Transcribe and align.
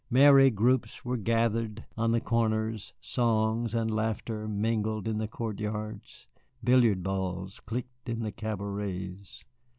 Merry 0.09 0.49
groups 0.49 1.05
were 1.05 1.15
gathered 1.15 1.85
on 1.95 2.11
the 2.11 2.19
corners, 2.19 2.95
songs 2.99 3.75
and 3.75 3.93
laughter 3.93 4.47
mingled 4.47 5.07
in 5.07 5.19
the 5.19 5.27
court 5.27 5.59
yards, 5.59 6.25
billiard 6.63 7.03
balls 7.03 7.59
clicked 7.59 8.09
in 8.09 8.21
the 8.21 8.31
cabarets. 8.31 9.45